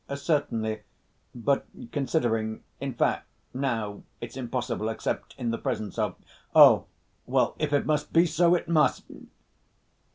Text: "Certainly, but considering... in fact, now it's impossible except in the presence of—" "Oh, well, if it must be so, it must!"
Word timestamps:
"Certainly, 0.15 0.81
but 1.35 1.67
considering... 1.91 2.63
in 2.79 2.95
fact, 2.95 3.27
now 3.53 4.01
it's 4.19 4.35
impossible 4.35 4.89
except 4.89 5.35
in 5.37 5.51
the 5.51 5.59
presence 5.59 5.99
of—" 5.99 6.15
"Oh, 6.55 6.87
well, 7.27 7.55
if 7.59 7.71
it 7.71 7.85
must 7.85 8.11
be 8.11 8.25
so, 8.25 8.55
it 8.55 8.67
must!" 8.67 9.03